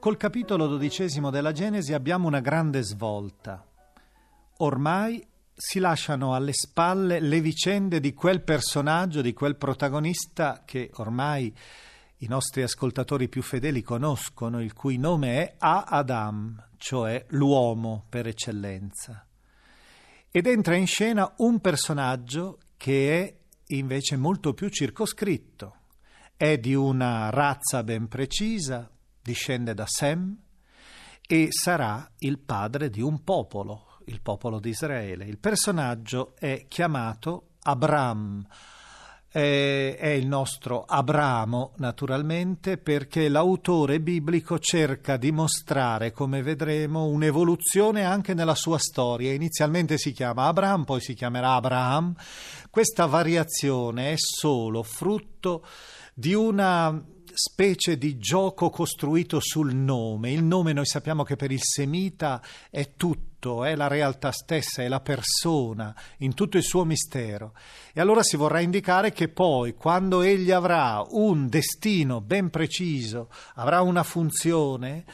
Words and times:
Col 0.00 0.16
capitolo 0.16 0.66
dodicesimo 0.66 1.28
della 1.28 1.52
Genesi 1.52 1.92
abbiamo 1.92 2.26
una 2.26 2.40
grande 2.40 2.80
svolta. 2.80 3.62
Ormai 4.56 5.22
si 5.54 5.78
lasciano 5.78 6.34
alle 6.34 6.54
spalle 6.54 7.20
le 7.20 7.42
vicende 7.42 8.00
di 8.00 8.14
quel 8.14 8.40
personaggio, 8.40 9.20
di 9.20 9.34
quel 9.34 9.56
protagonista 9.56 10.62
che 10.64 10.90
ormai 10.94 11.54
i 12.16 12.26
nostri 12.28 12.62
ascoltatori 12.62 13.28
più 13.28 13.42
fedeli 13.42 13.82
conoscono, 13.82 14.62
il 14.62 14.72
cui 14.72 14.96
nome 14.96 15.42
è 15.42 15.54
A-Adam, 15.58 16.68
cioè 16.78 17.26
l'uomo 17.28 18.06
per 18.08 18.26
eccellenza. 18.26 19.26
Ed 20.30 20.46
entra 20.46 20.76
in 20.76 20.86
scena 20.86 21.30
un 21.36 21.60
personaggio 21.60 22.58
che 22.78 23.22
è 23.22 23.36
invece 23.74 24.16
molto 24.16 24.54
più 24.54 24.70
circoscritto. 24.70 25.74
È 26.38 26.56
di 26.56 26.74
una 26.74 27.28
razza 27.28 27.84
ben 27.84 28.08
precisa, 28.08 28.90
discende 29.30 29.74
da 29.74 29.86
Sem 29.86 30.36
e 31.26 31.48
sarà 31.50 32.10
il 32.18 32.40
padre 32.40 32.90
di 32.90 33.00
un 33.00 33.22
popolo, 33.22 33.98
il 34.06 34.20
popolo 34.20 34.58
di 34.58 34.70
Israele. 34.70 35.24
Il 35.24 35.38
personaggio 35.38 36.34
è 36.36 36.66
chiamato 36.66 37.50
Abram. 37.62 38.44
È, 39.32 39.38
il 39.38 40.26
nostro 40.26 40.82
Abramo, 40.82 41.74
naturalmente, 41.76 42.78
perché 42.78 43.28
l'autore 43.28 44.00
biblico 44.00 44.58
cerca 44.58 45.16
di 45.16 45.30
mostrare, 45.30 46.10
come 46.10 46.42
vedremo, 46.42 47.04
un'evoluzione 47.04 48.02
anche 48.02 48.34
nella 48.34 48.56
sua 48.56 48.78
storia. 48.78 49.32
Inizialmente 49.32 49.98
si 49.98 50.10
chiama 50.10 50.46
Abram, 50.46 50.82
poi 50.82 51.00
si 51.00 51.14
chiamerà 51.14 51.54
Abraham. 51.54 52.12
Questa 52.70 53.06
variazione 53.06 54.10
è 54.10 54.16
solo 54.16 54.82
frutto 54.82 55.64
di 56.12 56.34
una 56.34 57.00
specie 57.42 57.96
di 57.96 58.18
gioco 58.18 58.68
costruito 58.68 59.40
sul 59.40 59.74
nome. 59.74 60.30
Il 60.30 60.44
nome 60.44 60.74
noi 60.74 60.84
sappiamo 60.84 61.22
che 61.22 61.36
per 61.36 61.50
il 61.50 61.62
semita 61.62 62.42
è 62.68 62.96
tutto, 62.96 63.29
è 63.64 63.74
la 63.74 63.88
realtà 63.88 64.30
stessa, 64.30 64.82
è 64.82 64.88
la 64.88 65.00
persona, 65.00 65.94
in 66.18 66.34
tutto 66.34 66.58
il 66.58 66.62
suo 66.62 66.84
mistero. 66.84 67.54
E 67.92 68.00
allora 68.00 68.22
si 68.22 68.36
vorrà 68.36 68.60
indicare 68.60 69.12
che 69.12 69.28
poi, 69.28 69.74
quando 69.74 70.20
egli 70.20 70.50
avrà 70.50 71.04
un 71.08 71.48
destino 71.48 72.20
ben 72.20 72.50
preciso, 72.50 73.30
avrà 73.54 73.80
una 73.80 74.02
funzione, 74.02 75.04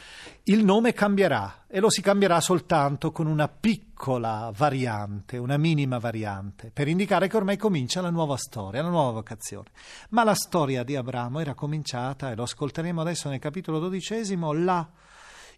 il 0.44 0.64
nome 0.64 0.92
cambierà 0.92 1.64
e 1.68 1.80
lo 1.80 1.90
si 1.90 2.00
cambierà 2.00 2.40
soltanto 2.40 3.10
con 3.10 3.26
una 3.26 3.48
piccola 3.48 4.52
variante, 4.54 5.38
una 5.38 5.56
minima 5.56 5.98
variante, 5.98 6.70
per 6.70 6.88
indicare 6.88 7.28
che 7.28 7.36
ormai 7.36 7.56
comincia 7.56 8.00
la 8.00 8.10
nuova 8.10 8.36
storia, 8.36 8.82
la 8.82 8.88
nuova 8.88 9.12
vocazione. 9.12 9.70
Ma 10.10 10.22
la 10.24 10.34
storia 10.34 10.84
di 10.84 10.96
Abramo 10.96 11.40
era 11.40 11.54
cominciata, 11.54 12.30
e 12.30 12.34
lo 12.34 12.42
ascolteremo 12.42 13.00
adesso 13.00 13.28
nel 13.28 13.38
capitolo 13.38 13.78
dodicesimo, 13.78 14.52
là, 14.52 14.88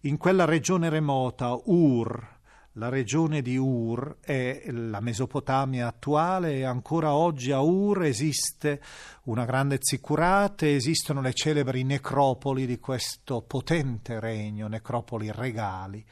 in 0.03 0.17
quella 0.17 0.45
regione 0.45 0.89
remota, 0.89 1.57
Ur, 1.65 2.37
la 2.73 2.89
regione 2.89 3.41
di 3.41 3.57
Ur 3.57 4.17
è 4.21 4.63
la 4.67 4.99
Mesopotamia 4.99 5.87
attuale 5.87 6.55
e 6.55 6.63
ancora 6.63 7.13
oggi 7.13 7.51
a 7.51 7.61
Ur 7.61 8.03
esiste 8.03 8.81
una 9.23 9.45
grande 9.45 9.77
ziccurate, 9.79 10.75
esistono 10.75 11.21
le 11.21 11.33
celebri 11.33 11.83
necropoli 11.83 12.65
di 12.65 12.79
questo 12.79 13.41
potente 13.41 14.19
regno, 14.19 14.67
necropoli 14.67 15.31
regali. 15.31 16.05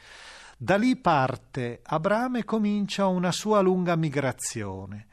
Da 0.58 0.76
lì 0.76 0.96
parte 0.96 1.82
Abramo 1.84 2.40
e 2.40 2.44
comincia 2.44 3.06
una 3.06 3.32
sua 3.32 3.62
lunga 3.62 3.96
migrazione. 3.96 5.06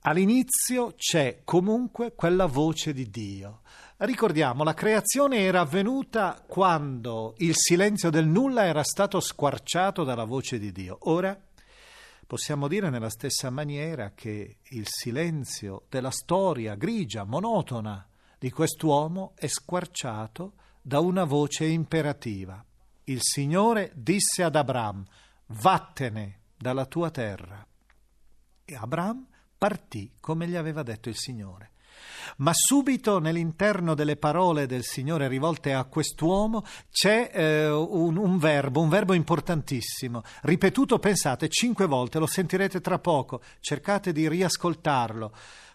All'inizio 0.00 0.94
c'è 0.96 1.42
comunque 1.44 2.14
quella 2.14 2.46
voce 2.46 2.94
di 2.94 3.10
Dio. 3.10 3.60
Ricordiamo, 4.02 4.64
la 4.64 4.72
creazione 4.72 5.40
era 5.40 5.60
avvenuta 5.60 6.42
quando 6.46 7.34
il 7.36 7.52
silenzio 7.54 8.08
del 8.08 8.26
nulla 8.26 8.64
era 8.64 8.82
stato 8.82 9.20
squarciato 9.20 10.04
dalla 10.04 10.24
voce 10.24 10.58
di 10.58 10.72
Dio. 10.72 10.96
Ora 11.02 11.38
possiamo 12.26 12.66
dire 12.66 12.88
nella 12.88 13.10
stessa 13.10 13.50
maniera 13.50 14.12
che 14.14 14.56
il 14.62 14.86
silenzio 14.88 15.84
della 15.90 16.10
storia 16.10 16.76
grigia, 16.76 17.24
monotona 17.24 18.08
di 18.38 18.50
quest'uomo 18.50 19.34
è 19.36 19.48
squarciato 19.48 20.54
da 20.80 21.00
una 21.00 21.24
voce 21.24 21.66
imperativa. 21.66 22.64
Il 23.04 23.18
Signore 23.20 23.92
disse 23.94 24.42
ad 24.42 24.56
Abram, 24.56 25.04
vattene 25.48 26.38
dalla 26.56 26.86
tua 26.86 27.10
terra. 27.10 27.66
E 28.64 28.74
Abram 28.74 29.26
partì 29.58 30.12
come 30.20 30.48
gli 30.48 30.56
aveva 30.56 30.82
detto 30.82 31.10
il 31.10 31.16
Signore. 31.16 31.72
Ma 32.38 32.52
subito 32.54 33.18
nell'interno 33.18 33.94
delle 33.94 34.16
parole 34.16 34.66
del 34.66 34.82
Signore 34.82 35.28
rivolte 35.28 35.72
a 35.72 35.84
quest'uomo 35.84 36.64
c'è 36.90 37.30
eh, 37.32 37.68
un, 37.68 38.16
un, 38.16 38.38
verbo, 38.38 38.80
un 38.80 38.88
verbo 38.88 39.12
importantissimo, 39.12 40.22
ripetuto, 40.42 40.98
pensate, 40.98 41.48
cinque 41.48 41.86
volte, 41.86 42.18
lo 42.18 42.26
sentirete 42.26 42.80
tra 42.80 42.98
poco, 42.98 43.42
cercate 43.60 44.12
di 44.12 44.28
riascoltarlo. 44.28 45.32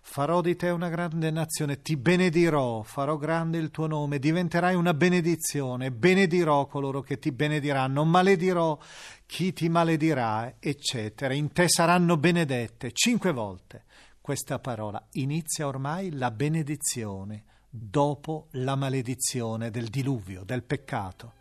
Farò 0.07 0.41
di 0.41 0.55
te 0.55 0.69
una 0.69 0.87
grande 0.87 1.31
nazione, 1.31 1.81
ti 1.81 1.97
benedirò, 1.97 2.83
farò 2.83 3.17
grande 3.17 3.57
il 3.57 3.71
tuo 3.71 3.87
nome, 3.87 4.19
diventerai 4.19 4.75
una 4.75 4.93
benedizione, 4.93 5.91
benedirò 5.91 6.67
coloro 6.67 7.01
che 7.01 7.17
ti 7.17 7.31
benediranno, 7.31 8.05
maledirò 8.05 8.77
chi 9.25 9.51
ti 9.51 9.67
maledirà, 9.67 10.57
eccetera. 10.59 11.33
In 11.33 11.51
te 11.51 11.67
saranno 11.67 12.17
benedette, 12.17 12.91
cinque 12.93 13.31
volte 13.31 13.85
questa 14.25 14.57
parola 14.57 14.99
inizia 15.11 15.67
ormai 15.67 16.09
la 16.09 16.31
benedizione 16.31 17.43
dopo 17.69 18.47
la 18.53 18.73
maledizione 18.73 19.69
del 19.69 19.89
diluvio, 19.89 20.43
del 20.43 20.63
peccato. 20.63 21.33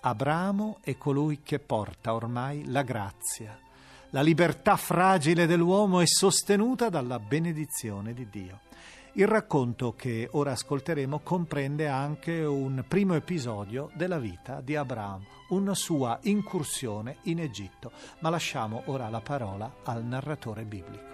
Abramo 0.00 0.78
è 0.80 0.96
colui 0.96 1.42
che 1.42 1.58
porta 1.58 2.14
ormai 2.14 2.64
la 2.64 2.80
grazia. 2.80 3.58
La 4.08 4.22
libertà 4.22 4.76
fragile 4.76 5.44
dell'uomo 5.44 6.00
è 6.00 6.06
sostenuta 6.06 6.88
dalla 6.88 7.18
benedizione 7.18 8.14
di 8.14 8.26
Dio. 8.30 8.60
Il 9.16 9.26
racconto 9.26 9.92
che 9.94 10.26
ora 10.32 10.52
ascolteremo 10.52 11.18
comprende 11.18 11.88
anche 11.88 12.42
un 12.42 12.86
primo 12.88 13.12
episodio 13.16 13.90
della 13.92 14.18
vita 14.18 14.62
di 14.62 14.76
Abramo, 14.76 15.26
una 15.50 15.74
sua 15.74 16.18
incursione 16.22 17.18
in 17.24 17.40
Egitto, 17.40 17.92
ma 18.20 18.30
lasciamo 18.30 18.84
ora 18.86 19.10
la 19.10 19.20
parola 19.20 19.70
al 19.84 20.02
narratore 20.02 20.64
biblico. 20.64 21.13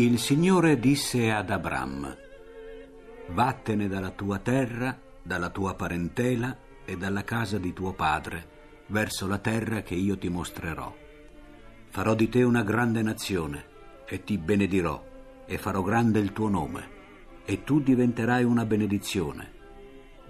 Il 0.00 0.18
Signore 0.18 0.78
disse 0.78 1.30
ad 1.30 1.50
Abram, 1.50 2.16
Vattene 3.34 3.86
dalla 3.86 4.08
tua 4.08 4.38
terra, 4.38 4.98
dalla 5.22 5.50
tua 5.50 5.74
parentela 5.74 6.56
e 6.86 6.96
dalla 6.96 7.22
casa 7.22 7.58
di 7.58 7.74
tuo 7.74 7.92
padre, 7.92 8.46
verso 8.86 9.26
la 9.26 9.36
terra 9.36 9.82
che 9.82 9.94
io 9.94 10.16
ti 10.16 10.30
mostrerò. 10.30 10.90
Farò 11.90 12.14
di 12.14 12.30
te 12.30 12.42
una 12.42 12.62
grande 12.62 13.02
nazione 13.02 13.66
e 14.06 14.24
ti 14.24 14.38
benedirò 14.38 15.04
e 15.44 15.58
farò 15.58 15.82
grande 15.82 16.18
il 16.18 16.32
tuo 16.32 16.48
nome, 16.48 16.88
e 17.44 17.62
tu 17.62 17.82
diventerai 17.82 18.42
una 18.42 18.64
benedizione. 18.64 19.52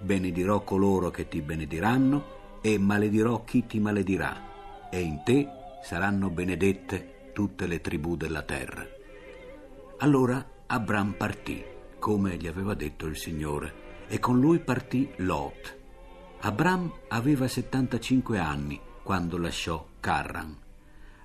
Benedirò 0.01 0.65
coloro 0.65 1.11
che 1.11 1.29
ti 1.29 1.41
benediranno 1.41 2.59
e 2.59 2.77
maledirò 2.77 3.45
chi 3.45 3.65
ti 3.67 3.79
maledirà, 3.79 4.89
e 4.89 4.99
in 4.99 5.21
te 5.23 5.47
saranno 5.81 6.29
benedette 6.29 7.29
tutte 7.31 7.67
le 7.67 7.79
tribù 7.79 8.17
della 8.17 8.41
terra. 8.41 8.99
Allora 10.03 10.63
Abram 10.65 11.13
partì, 11.13 11.63
come 11.99 12.35
gli 12.35 12.47
aveva 12.47 12.73
detto 12.73 13.05
il 13.05 13.15
Signore, 13.15 14.07
e 14.07 14.17
con 14.17 14.39
lui 14.39 14.57
partì 14.57 15.07
Lot. 15.17 15.77
Abram 16.39 16.91
aveva 17.09 17.47
75 17.47 18.39
anni 18.39 18.81
quando 19.03 19.37
lasciò 19.37 19.87
Carran. 19.99 20.57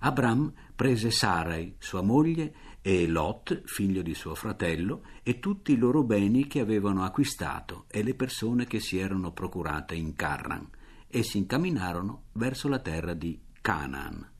Abram 0.00 0.52
prese 0.74 1.10
Sarai, 1.10 1.76
sua 1.78 2.02
moglie, 2.02 2.52
e 2.82 3.06
Lot, 3.06 3.62
figlio 3.64 4.02
di 4.02 4.12
suo 4.12 4.34
fratello, 4.34 5.04
e 5.22 5.38
tutti 5.38 5.72
i 5.72 5.78
loro 5.78 6.02
beni 6.02 6.46
che 6.46 6.60
avevano 6.60 7.02
acquistato 7.02 7.86
e 7.88 8.02
le 8.02 8.14
persone 8.14 8.66
che 8.66 8.80
si 8.80 8.98
erano 8.98 9.32
procurate 9.32 9.94
in 9.94 10.14
Carran, 10.14 10.68
e 11.08 11.22
si 11.22 11.38
incamminarono 11.38 12.24
verso 12.32 12.68
la 12.68 12.80
terra 12.80 13.14
di 13.14 13.40
Canaan. 13.62 14.34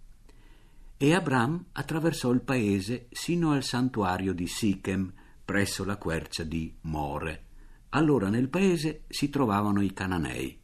E 0.98 1.14
Abram 1.14 1.66
attraversò 1.72 2.30
il 2.32 2.40
paese 2.40 3.08
sino 3.10 3.52
al 3.52 3.62
santuario 3.62 4.32
di 4.32 4.46
Sichem, 4.46 5.12
presso 5.44 5.84
la 5.84 5.96
quercia 5.96 6.42
di 6.42 6.74
More. 6.82 7.44
Allora 7.90 8.28
nel 8.28 8.48
paese 8.48 9.04
si 9.08 9.28
trovavano 9.28 9.82
i 9.82 9.92
cananei. 9.92 10.58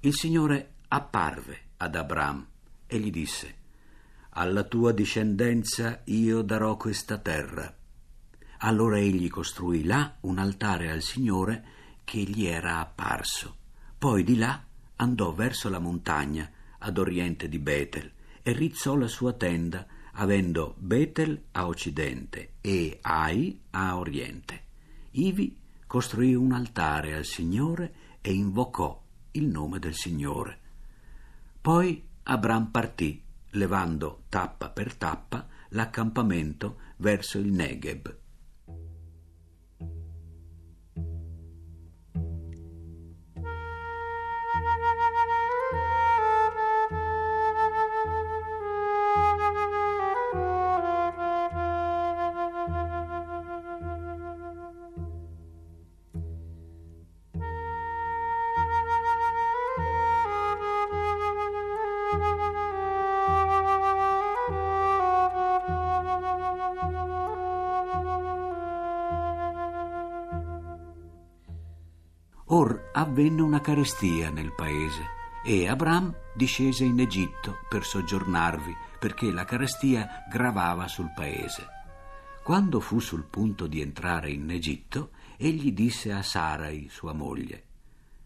Il 0.00 0.14
Signore 0.14 0.74
apparve 0.88 1.60
ad 1.78 1.94
Abram 1.94 2.46
e 2.86 2.98
gli 2.98 3.10
disse 3.10 3.56
alla 4.38 4.62
tua 4.62 4.92
discendenza 4.92 6.02
io 6.04 6.42
darò 6.42 6.76
questa 6.76 7.18
terra. 7.18 7.74
Allora 8.58 8.98
egli 8.98 9.28
costruì 9.28 9.82
là 9.82 10.16
un 10.20 10.38
altare 10.38 10.92
al 10.92 11.02
Signore 11.02 11.64
che 12.04 12.18
gli 12.20 12.44
era 12.46 12.78
apparso. 12.78 13.56
Poi 13.98 14.22
di 14.22 14.36
là 14.36 14.64
andò 14.94 15.32
verso 15.32 15.68
la 15.68 15.80
montagna 15.80 16.48
ad 16.78 16.98
oriente 16.98 17.48
di 17.48 17.58
Betel 17.58 18.12
e 18.48 18.52
rizzò 18.52 18.96
la 18.96 19.08
sua 19.08 19.34
tenda, 19.34 19.86
avendo 20.12 20.74
Betel 20.78 21.48
a 21.52 21.66
occidente 21.66 22.54
e 22.62 22.98
Ai 23.02 23.60
a 23.72 23.98
oriente. 23.98 24.62
Ivi 25.10 25.54
costruì 25.86 26.34
un 26.34 26.52
altare 26.52 27.12
al 27.12 27.26
Signore 27.26 27.92
e 28.22 28.32
invocò 28.32 29.04
il 29.32 29.44
nome 29.48 29.78
del 29.78 29.92
Signore. 29.92 30.58
Poi 31.60 32.02
Abram 32.22 32.70
partì 32.70 33.22
levando 33.50 34.22
tappa 34.30 34.70
per 34.70 34.94
tappa 34.94 35.46
l'accampamento 35.70 36.78
verso 36.96 37.36
il 37.36 37.52
Negev. 37.52 38.16
Or 72.58 72.90
avvenne 72.92 73.40
una 73.40 73.60
carestia 73.60 74.30
nel 74.30 74.52
paese 74.52 75.04
e 75.44 75.68
Abram 75.68 76.12
discese 76.34 76.82
in 76.82 76.98
Egitto 76.98 77.58
per 77.68 77.84
soggiornarvi 77.84 78.74
perché 78.98 79.30
la 79.30 79.44
carestia 79.44 80.24
gravava 80.28 80.88
sul 80.88 81.12
paese. 81.14 81.68
Quando 82.42 82.80
fu 82.80 82.98
sul 82.98 83.26
punto 83.26 83.68
di 83.68 83.80
entrare 83.80 84.32
in 84.32 84.50
Egitto, 84.50 85.10
egli 85.36 85.72
disse 85.72 86.10
a 86.10 86.20
Sarai, 86.22 86.88
sua 86.90 87.12
moglie, 87.12 87.62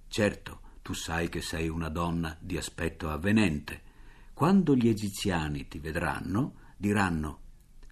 Certo, 0.08 0.60
tu 0.80 0.94
sai 0.94 1.28
che 1.28 1.42
sei 1.42 1.68
una 1.68 1.90
donna 1.90 2.34
di 2.40 2.56
aspetto 2.56 3.10
avvenente. 3.10 3.82
Quando 4.32 4.74
gli 4.74 4.88
egiziani 4.88 5.68
ti 5.68 5.78
vedranno, 5.78 6.54
diranno, 6.78 7.40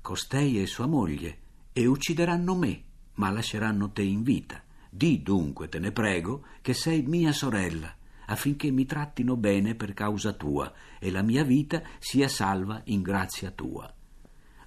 Costei 0.00 0.62
è 0.62 0.64
sua 0.64 0.86
moglie, 0.86 1.38
e 1.74 1.84
uccideranno 1.84 2.54
me, 2.54 2.82
ma 3.16 3.28
lasceranno 3.28 3.90
te 3.90 4.00
in 4.00 4.22
vita. 4.22 4.64
Di 4.92 5.22
dunque, 5.22 5.68
te 5.68 5.78
ne 5.78 5.92
prego, 5.92 6.44
che 6.60 6.74
sei 6.74 7.02
mia 7.02 7.32
sorella, 7.32 7.94
affinché 8.26 8.72
mi 8.72 8.86
trattino 8.86 9.36
bene 9.36 9.76
per 9.76 9.94
causa 9.94 10.32
tua 10.32 10.72
e 10.98 11.12
la 11.12 11.22
mia 11.22 11.44
vita 11.44 11.80
sia 12.00 12.26
salva 12.26 12.80
in 12.86 13.00
grazia 13.00 13.52
tua. 13.52 13.94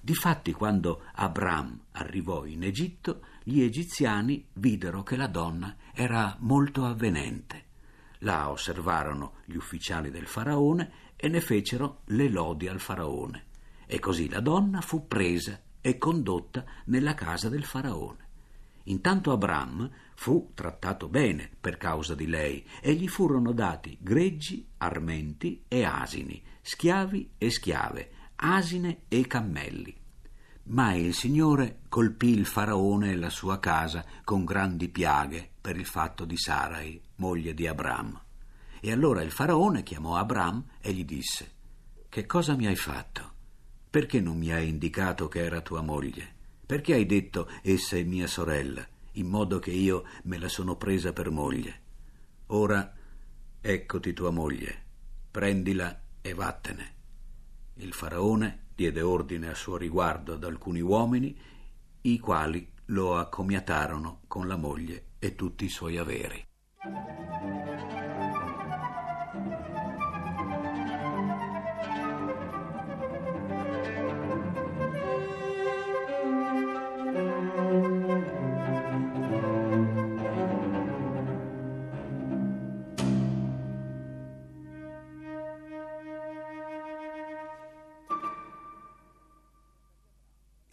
Difatti, 0.00 0.52
quando 0.52 1.02
Abram 1.12 1.78
arrivò 1.92 2.46
in 2.46 2.62
Egitto, 2.62 3.20
gli 3.42 3.60
egiziani 3.60 4.46
videro 4.54 5.02
che 5.02 5.16
la 5.16 5.26
donna 5.26 5.76
era 5.92 6.36
molto 6.40 6.86
avvenente. 6.86 7.64
La 8.20 8.50
osservarono 8.50 9.36
gli 9.44 9.56
ufficiali 9.56 10.10
del 10.10 10.26
faraone 10.26 10.92
e 11.16 11.28
ne 11.28 11.40
fecero 11.42 12.00
le 12.06 12.30
lodi 12.30 12.66
al 12.68 12.80
faraone. 12.80 13.44
E 13.86 13.98
così 13.98 14.30
la 14.30 14.40
donna 14.40 14.80
fu 14.80 15.06
presa 15.06 15.60
e 15.82 15.98
condotta 15.98 16.64
nella 16.86 17.12
casa 17.12 17.50
del 17.50 17.64
faraone. 17.64 18.23
Intanto 18.84 19.32
Abram 19.32 19.90
fu 20.14 20.50
trattato 20.54 21.08
bene 21.08 21.50
per 21.58 21.76
causa 21.78 22.14
di 22.14 22.26
lei 22.26 22.66
e 22.80 22.94
gli 22.94 23.08
furono 23.08 23.52
dati 23.52 23.96
greggi, 24.00 24.66
armenti 24.78 25.64
e 25.68 25.84
asini, 25.84 26.42
schiavi 26.60 27.32
e 27.38 27.50
schiave, 27.50 28.10
asine 28.36 29.02
e 29.08 29.26
cammelli. 29.26 30.02
Ma 30.66 30.94
il 30.94 31.14
Signore 31.14 31.80
colpì 31.88 32.28
il 32.28 32.46
faraone 32.46 33.12
e 33.12 33.16
la 33.16 33.30
sua 33.30 33.58
casa 33.58 34.04
con 34.22 34.44
grandi 34.44 34.88
piaghe 34.88 35.50
per 35.60 35.76
il 35.76 35.86
fatto 35.86 36.24
di 36.24 36.36
Sarai, 36.36 37.00
moglie 37.16 37.54
di 37.54 37.66
Abram. 37.66 38.20
E 38.80 38.92
allora 38.92 39.22
il 39.22 39.30
faraone 39.30 39.82
chiamò 39.82 40.16
Abram 40.16 40.62
e 40.80 40.92
gli 40.92 41.04
disse: 41.04 41.52
Che 42.08 42.26
cosa 42.26 42.54
mi 42.54 42.66
hai 42.66 42.76
fatto? 42.76 43.32
Perché 43.88 44.20
non 44.20 44.36
mi 44.36 44.52
hai 44.52 44.68
indicato 44.68 45.28
che 45.28 45.42
era 45.42 45.60
tua 45.60 45.80
moglie? 45.80 46.33
Perché 46.66 46.94
hai 46.94 47.06
detto 47.06 47.48
essa 47.62 47.96
è 47.96 48.02
mia 48.04 48.26
sorella, 48.26 48.86
in 49.12 49.26
modo 49.26 49.58
che 49.58 49.70
io 49.70 50.04
me 50.24 50.38
la 50.38 50.48
sono 50.48 50.76
presa 50.76 51.12
per 51.12 51.30
moglie? 51.30 51.82
Ora 52.46 52.94
eccoti 53.60 54.12
tua 54.12 54.30
moglie, 54.30 54.82
prendila 55.30 56.00
e 56.20 56.34
vattene. 56.34 56.94
Il 57.74 57.92
faraone 57.92 58.66
diede 58.74 59.02
ordine 59.02 59.48
a 59.48 59.54
suo 59.54 59.76
riguardo 59.76 60.34
ad 60.34 60.44
alcuni 60.44 60.80
uomini, 60.80 61.38
i 62.02 62.18
quali 62.18 62.70
lo 62.86 63.16
accomiatarono 63.16 64.22
con 64.26 64.46
la 64.46 64.56
moglie 64.56 65.06
e 65.18 65.34
tutti 65.34 65.64
i 65.64 65.70
suoi 65.70 65.96
averi. 65.96 66.46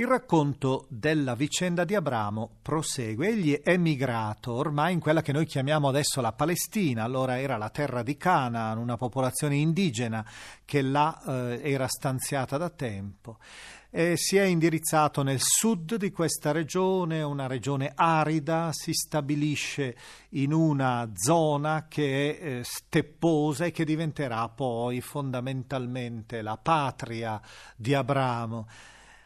Il 0.02 0.08
racconto 0.08 0.88
della 0.90 1.36
vicenda 1.36 1.84
di 1.84 1.94
Abramo 1.94 2.58
prosegue. 2.64 3.28
Egli 3.28 3.62
è 3.62 3.78
migrato 3.78 4.52
ormai 4.52 4.94
in 4.94 5.00
quella 5.00 5.22
che 5.22 5.32
noi 5.32 5.46
chiamiamo 5.46 5.88
adesso 5.90 6.22
la 6.22 6.32
Palestina, 6.32 7.04
allora 7.04 7.40
era 7.40 7.56
la 7.56 7.70
terra 7.70 8.02
di 8.02 8.18
Canaan, 8.18 8.80
una 8.80 8.98
popolazione 8.98 9.58
indigena 9.58 10.26
che 10.66 10.82
là 10.82 11.22
eh, 11.24 11.72
era 11.72 11.88
stanziata 11.88 12.58
da 12.58 12.72
tempo. 12.72 13.38
E 13.92 14.18
si 14.18 14.38
è 14.38 14.44
indirizzato 14.44 15.22
nel 15.22 15.40
sud 15.40 15.98
di 15.98 16.10
questa 16.10 16.52
regione, 16.52 17.22
una 17.22 17.46
regione 17.46 17.92
arida, 17.94 18.72
si 18.72 18.94
stabilisce 18.94 19.96
in 20.30 20.52
una 20.52 21.12
zona 21.14 21.86
che 21.88 22.40
è 22.40 22.44
eh, 22.44 22.64
stepposa 22.64 23.66
e 23.66 23.72
che 23.72 23.86
diventerà 23.86 24.50
poi 24.50 25.00
fondamentalmente 25.00 26.42
la 26.42 26.58
patria 26.58 27.40
di 27.76 27.94
Abramo. 27.94 28.66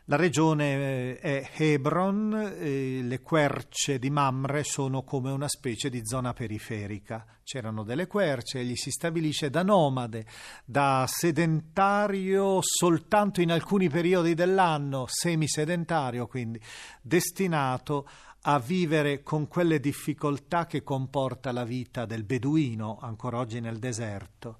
La 0.08 0.18
regione 0.18 1.18
eh, 1.18 1.20
è 1.20 1.50
Hebron, 1.56 2.30
le 2.30 3.22
querce 3.24 3.98
di 3.98 4.12
Mamre 4.12 4.64
sono 4.64 5.02
come 5.02 5.32
una 5.32 5.48
specie 5.48 5.90
di 5.90 6.02
zona 6.04 6.32
periferica. 6.32 7.26
C'erano 7.44 7.82
delle 7.82 8.06
querce, 8.06 8.60
egli 8.60 8.76
si 8.76 8.92
stabilisce 8.92 9.50
da 9.50 9.64
nomade, 9.64 10.28
da 10.64 11.06
sedentario 11.08 12.60
soltanto 12.62 13.42
in 13.42 13.52
alcuni 13.52 13.90
periodi 13.90 14.36
dell'anno, 14.36 15.06
semisedentario 15.08 16.28
quindi, 16.28 16.62
destinato 17.02 18.08
a 18.42 18.60
vivere 18.60 19.24
con 19.24 19.48
quelle 19.48 19.80
difficoltà 19.80 20.68
che 20.68 20.84
comporta 20.84 21.52
la 21.52 21.64
vita 21.64 22.06
del 22.06 22.26
beduino 22.26 23.00
ancora 23.02 23.40
oggi 23.40 23.60
nel 23.60 23.80
deserto. 23.80 24.60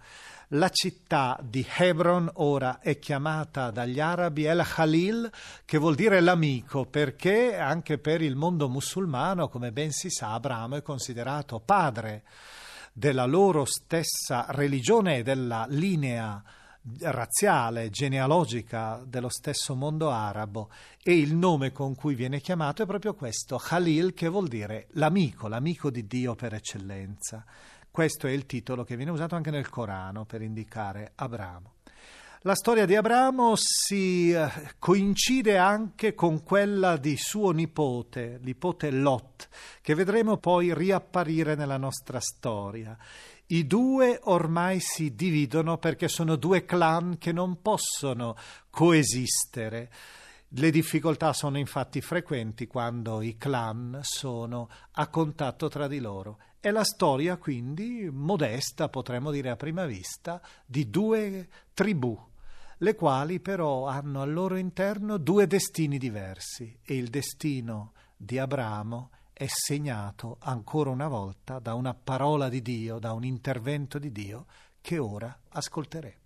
La 0.50 0.70
città 0.70 1.40
di 1.42 1.66
Hebron 1.68 2.30
ora 2.36 2.80
è 2.80 3.00
chiamata 3.00 3.72
dagli 3.72 4.00
arabi 4.00 4.46
El 4.46 4.64
Khalil, 4.64 5.32
che 5.66 5.80
vuol 5.80 5.96
dire 5.96 6.20
l'amico, 6.20 6.86
perché 6.86 7.58
anche 7.58 7.98
per 7.98 8.22
il 8.22 8.36
mondo 8.36 8.70
musulmano, 8.70 9.50
come 9.50 9.72
ben 9.72 9.92
si 9.92 10.12
sa, 10.12 10.34
Abramo 10.34 10.76
è 10.76 10.84
considerato 10.84 11.60
padre 11.60 12.24
della 12.94 13.26
loro 13.26 13.66
stessa 13.66 14.46
religione 14.50 15.18
e 15.18 15.24
della 15.24 15.66
linea 15.68 16.44
razziale, 17.00 17.90
genealogica 17.90 19.02
dello 19.04 19.30
stesso 19.30 19.74
mondo 19.74 20.12
arabo 20.12 20.70
e 21.02 21.18
il 21.18 21.36
nome 21.36 21.72
con 21.72 21.96
cui 21.96 22.14
viene 22.14 22.40
chiamato 22.40 22.84
è 22.84 22.86
proprio 22.86 23.16
questo, 23.16 23.58
Khalil, 23.58 24.14
che 24.14 24.28
vuol 24.28 24.48
dire 24.48 24.88
l'amico, 24.92 25.48
l'amico 25.48 25.90
di 25.90 26.06
Dio 26.06 26.36
per 26.36 26.54
eccellenza. 26.54 27.44
Questo 27.96 28.28
è 28.28 28.32
il 28.32 28.46
titolo 28.46 28.84
che 28.84 28.98
viene 28.98 29.12
usato 29.12 29.36
anche 29.36 29.52
nel 29.52 29.70
Corano 29.70 30.26
per 30.26 30.42
indicare 30.42 31.14
Abramo. 31.16 31.76
La 32.42 32.54
storia 32.54 32.86
di 32.86 32.94
Abramo 32.94 33.54
si 33.56 34.34
eh, 34.34 34.50
coincide 34.80 35.58
anche 35.58 36.14
con 36.14 36.44
quella 36.44 36.98
di 36.98 37.16
suo 37.16 37.52
nipote, 37.52 38.38
nipote 38.44 38.92
Lot, 38.92 39.48
che 39.80 39.96
vedremo 39.96 40.36
poi 40.36 40.74
riapparire 40.74 41.56
nella 41.56 41.78
nostra 41.78 42.20
storia. 42.20 42.98
I 43.46 43.66
due 43.66 44.20
ormai 44.24 44.82
si 44.82 45.16
dividono 45.16 45.78
perché 45.78 46.10
sono 46.10 46.36
due 46.36 46.66
clan 46.66 47.18
che 47.18 47.32
non 47.32 47.62
possono 47.62 48.36
coesistere. 48.70 49.90
Le 50.50 50.70
difficoltà 50.70 51.32
sono 51.32 51.58
infatti 51.58 52.02
frequenti 52.02 52.68
quando 52.68 53.22
i 53.22 53.38
clan 53.38 54.00
sono 54.02 54.70
a 54.92 55.08
contatto 55.08 55.70
tra 55.70 55.88
di 55.88 56.00
loro. 56.00 56.40
È 56.66 56.72
la 56.72 56.84
storia 56.84 57.38
quindi 57.38 58.10
modesta, 58.12 58.90
potremmo 58.90 59.30
dire 59.30 59.52
a 59.52 59.56
prima 59.56 59.86
vista, 59.86 60.42
di 60.66 60.90
due 60.90 61.48
tribù, 61.76 62.20
le 62.78 62.96
quali 62.96 63.40
però 63.40 63.86
hanno 63.86 64.24
al 64.24 64.34
loro 64.34 64.56
interno 64.56 65.18
due 65.18 65.46
destini 65.46 66.00
diversi 66.00 66.76
e 66.84 66.96
il 66.96 67.12
destino 67.12 67.94
di 68.18 68.40
Abramo 68.40 69.12
è 69.32 69.46
segnato 69.46 70.38
ancora 70.40 70.90
una 70.90 71.08
volta 71.08 71.60
da 71.60 71.76
una 71.76 71.94
parola 71.94 72.50
di 72.50 72.64
Dio, 72.64 72.98
da 72.98 73.14
un 73.14 73.26
intervento 73.26 74.00
di 74.00 74.12
Dio 74.12 74.48
che 74.82 74.98
ora 74.98 75.38
ascolteremo. 75.50 76.25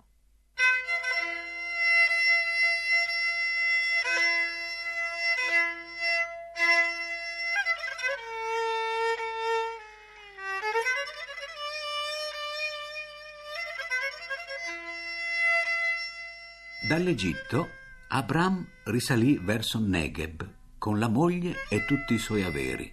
Dall'Egitto 16.89 17.69
Abram 18.07 18.67
risalì 18.85 19.37
verso 19.37 19.79
Negev 19.79 20.43
con 20.79 20.97
la 20.97 21.07
moglie 21.07 21.53
e 21.69 21.85
tutti 21.85 22.15
i 22.15 22.17
suoi 22.17 22.41
averi. 22.41 22.91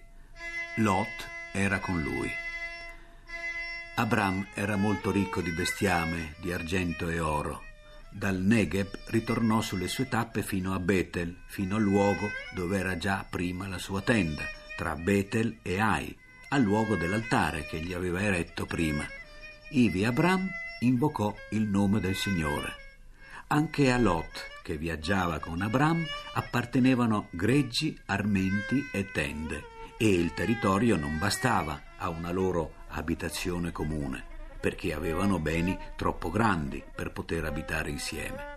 Lot 0.75 1.27
era 1.51 1.79
con 1.79 1.99
lui. 2.03 2.29
Abram 3.95 4.49
era 4.53 4.75
molto 4.75 5.09
ricco 5.09 5.41
di 5.41 5.49
bestiame, 5.49 6.35
di 6.39 6.53
argento 6.53 7.09
e 7.09 7.19
oro. 7.19 7.63
Dal 8.11 8.39
Negev 8.39 8.87
ritornò 9.07 9.61
sulle 9.61 9.87
sue 9.87 10.07
tappe 10.07 10.43
fino 10.43 10.75
a 10.75 10.79
Betel, 10.79 11.35
fino 11.47 11.77
al 11.77 11.81
luogo 11.81 12.29
dove 12.53 12.77
era 12.77 12.97
già 12.97 13.25
prima 13.27 13.67
la 13.67 13.79
sua 13.79 14.01
tenda, 14.01 14.43
tra 14.75 14.93
Betel 14.93 15.57
e 15.63 15.79
Ai, 15.79 16.15
al 16.49 16.61
luogo 16.61 16.95
dell'altare 16.95 17.65
che 17.65 17.79
gli 17.79 17.93
aveva 17.93 18.21
eretto 18.21 18.67
prima. 18.67 19.07
Ivi 19.69 20.05
Abram 20.05 20.47
invocò 20.81 21.33
il 21.49 21.63
nome 21.63 21.99
del 21.99 22.15
Signore. 22.15 22.85
Anche 23.49 23.93
a 23.93 23.97
Lot, 23.97 24.61
che 24.61 24.77
viaggiava 24.77 25.39
con 25.39 25.61
Abram, 25.61 26.05
appartenevano 26.33 27.29
greggi, 27.29 27.97
armenti 28.07 28.89
e 28.91 29.09
tende, 29.11 29.63
e 29.97 30.09
il 30.09 30.33
territorio 30.33 30.97
non 30.97 31.17
bastava 31.17 31.81
a 31.97 32.09
una 32.09 32.31
loro 32.31 32.73
abitazione 32.89 33.71
comune, 33.71 34.21
perché 34.59 34.93
avevano 34.93 35.39
beni 35.39 35.77
troppo 35.95 36.29
grandi 36.29 36.83
per 36.93 37.13
poter 37.13 37.45
abitare 37.45 37.89
insieme. 37.89 38.55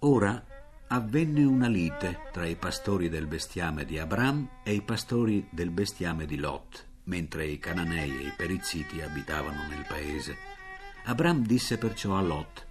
Ora 0.00 0.44
avvenne 0.88 1.44
una 1.44 1.68
lite 1.68 2.28
tra 2.30 2.44
i 2.44 2.56
pastori 2.56 3.08
del 3.08 3.26
bestiame 3.26 3.86
di 3.86 3.98
Abram 3.98 4.60
e 4.62 4.74
i 4.74 4.82
pastori 4.82 5.48
del 5.50 5.70
bestiame 5.70 6.26
di 6.26 6.36
Lot, 6.36 6.86
mentre 7.04 7.46
i 7.46 7.58
cananei 7.58 8.10
e 8.10 8.26
i 8.26 8.32
perizziti 8.36 9.00
abitavano 9.00 9.66
nel 9.70 9.86
paese. 9.88 10.36
Abram 11.04 11.42
disse 11.46 11.78
perciò 11.78 12.14
a 12.14 12.20
Lot, 12.20 12.66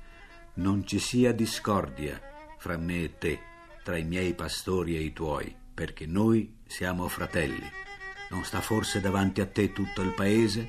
non 0.57 0.85
ci 0.85 0.99
sia 0.99 1.33
discordia 1.33 2.19
fra 2.57 2.77
me 2.77 3.03
e 3.03 3.17
te, 3.17 3.39
tra 3.83 3.97
i 3.97 4.03
miei 4.03 4.33
pastori 4.33 4.95
e 4.95 5.01
i 5.01 5.13
tuoi, 5.13 5.55
perché 5.73 6.05
noi 6.05 6.57
siamo 6.65 7.07
fratelli. 7.07 7.69
Non 8.29 8.43
sta 8.43 8.59
forse 8.61 8.99
davanti 8.99 9.39
a 9.41 9.45
te 9.45 9.71
tutto 9.71 10.01
il 10.01 10.13
paese? 10.13 10.67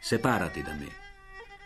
Separati 0.00 0.62
da 0.62 0.74
me. 0.74 1.02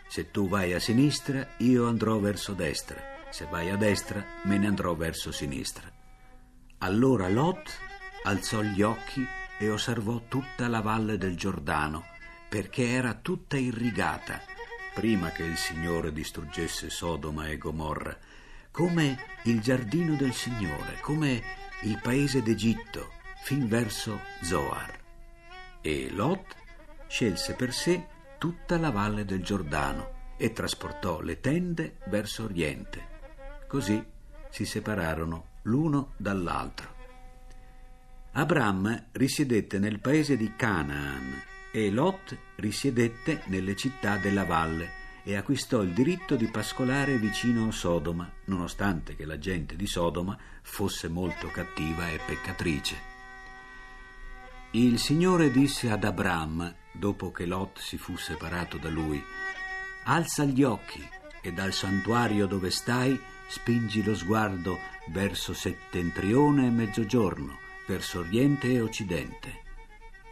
Se 0.07 0.31
tu 0.31 0.47
vai 0.47 0.73
a 0.73 0.79
sinistra, 0.79 1.55
io 1.57 1.87
andrò 1.87 2.19
verso 2.19 2.53
destra. 2.53 3.01
Se 3.29 3.45
vai 3.49 3.69
a 3.69 3.77
destra, 3.77 4.23
me 4.43 4.57
ne 4.57 4.67
andrò 4.67 4.95
verso 4.95 5.31
sinistra. 5.31 5.91
Allora 6.79 7.27
Lot 7.27 7.71
alzò 8.23 8.61
gli 8.61 8.81
occhi 8.81 9.25
e 9.57 9.69
osservò 9.69 10.21
tutta 10.27 10.67
la 10.67 10.81
valle 10.81 11.17
del 11.17 11.35
Giordano, 11.35 12.05
perché 12.47 12.89
era 12.89 13.15
tutta 13.15 13.57
irrigata 13.57 14.48
prima 14.99 15.31
che 15.31 15.43
il 15.43 15.55
Signore 15.55 16.11
distruggesse 16.11 16.89
Sodoma 16.89 17.47
e 17.47 17.57
Gomorra, 17.57 18.17
come 18.69 19.17
il 19.43 19.61
giardino 19.61 20.17
del 20.17 20.33
Signore, 20.33 20.99
come 20.99 21.41
il 21.83 21.97
paese 22.03 22.41
d'Egitto, 22.41 23.11
fin 23.43 23.69
verso 23.69 24.19
Zoar. 24.41 24.99
E 25.79 26.09
Lot 26.11 26.53
scelse 27.07 27.53
per 27.53 27.71
sé 27.71 28.07
tutta 28.37 28.77
la 28.77 28.91
valle 28.91 29.23
del 29.23 29.41
Giordano 29.41 30.33
e 30.35 30.51
trasportò 30.51 31.21
le 31.21 31.39
tende 31.39 31.95
verso 32.07 32.43
oriente. 32.43 33.07
Così 33.69 34.03
si 34.49 34.65
separarono 34.65 35.59
l'uno 35.61 36.11
dall'altro. 36.17 36.93
Abram 38.33 39.05
risiedette 39.13 39.79
nel 39.79 40.01
paese 40.01 40.35
di 40.35 40.53
Canaan 40.57 41.41
e 41.71 41.91
Lot 41.91 42.37
risiedette 42.55 43.43
nelle 43.45 43.75
città 43.75 44.17
della 44.17 44.45
valle 44.45 44.97
e 45.23 45.35
acquistò 45.35 45.81
il 45.81 45.93
diritto 45.93 46.35
di 46.35 46.47
pascolare 46.47 47.17
vicino 47.17 47.71
Sodoma, 47.71 48.31
nonostante 48.45 49.15
che 49.15 49.25
la 49.25 49.37
gente 49.37 49.75
di 49.75 49.85
Sodoma 49.85 50.37
fosse 50.61 51.07
molto 51.07 51.47
cattiva 51.49 52.09
e 52.09 52.19
peccatrice. 52.25 53.07
Il 54.71 54.99
Signore 54.99 55.51
disse 55.51 55.89
ad 55.91 56.03
Abram, 56.03 56.73
dopo 56.91 57.31
che 57.31 57.45
Lot 57.45 57.79
si 57.79 57.97
fu 57.97 58.15
separato 58.15 58.77
da 58.77 58.89
lui, 58.89 59.23
Alza 60.03 60.45
gli 60.45 60.63
occhi 60.63 61.07
e 61.41 61.51
dal 61.51 61.73
santuario 61.73 62.47
dove 62.47 62.71
stai 62.71 63.19
spingi 63.47 64.03
lo 64.03 64.15
sguardo 64.15 64.79
verso 65.07 65.53
settentrione 65.53 66.67
e 66.67 66.71
mezzogiorno, 66.71 67.57
verso 67.85 68.19
oriente 68.19 68.71
e 68.71 68.81
occidente 68.81 69.67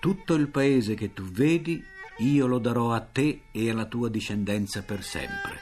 tutto 0.07 0.35
il 0.35 0.47
paese 0.47 0.95
che 0.95 1.11
tu 1.11 1.23
vedi 1.23 1.83
io 2.19 2.47
lo 2.47 2.59
darò 2.59 2.93
a 2.93 3.01
te 3.01 3.41
e 3.51 3.69
alla 3.69 3.87
tua 3.87 4.07
discendenza 4.07 4.81
per 4.81 5.03
sempre. 5.03 5.59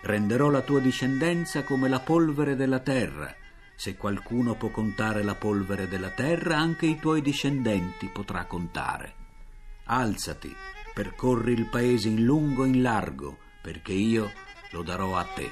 Renderò 0.00 0.50
la 0.50 0.62
tua 0.62 0.80
discendenza 0.80 1.62
come 1.62 1.88
la 1.88 2.00
polvere 2.00 2.56
della 2.56 2.80
terra. 2.80 3.32
Se 3.76 3.96
qualcuno 3.96 4.56
può 4.56 4.70
contare 4.70 5.22
la 5.22 5.36
polvere 5.36 5.86
della 5.86 6.10
terra, 6.10 6.58
anche 6.58 6.86
i 6.86 6.98
tuoi 6.98 7.22
discendenti 7.22 8.08
potrà 8.08 8.46
contare. 8.46 9.14
Alzati, 9.84 10.52
percorri 10.92 11.52
il 11.52 11.66
paese 11.66 12.08
in 12.08 12.24
lungo 12.24 12.64
e 12.64 12.70
in 12.70 12.82
largo, 12.82 13.38
perché 13.62 13.92
io 13.92 14.32
lo 14.72 14.82
darò 14.82 15.16
a 15.16 15.22
te. 15.22 15.48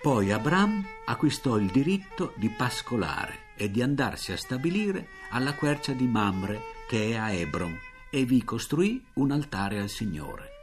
Poi 0.00 0.30
Abram 0.30 0.86
acquistò 1.06 1.56
il 1.56 1.66
diritto 1.66 2.32
di 2.36 2.48
pascolare 2.48 3.46
e 3.56 3.72
di 3.72 3.82
andarsi 3.82 4.30
a 4.30 4.36
stabilire 4.36 5.08
alla 5.30 5.54
quercia 5.54 5.90
di 5.90 6.06
Mamre, 6.06 6.76
che 6.88 7.10
è 7.10 7.14
a 7.16 7.30
Hebron, 7.30 7.78
e 8.10 8.24
vi 8.24 8.42
costruì 8.42 9.04
un 9.14 9.30
altare 9.30 9.78
al 9.78 9.90
Signore. 9.90 10.56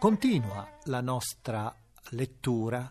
Continua 0.00 0.68
la 0.84 1.00
nostra 1.00 1.74
lettura 2.10 2.90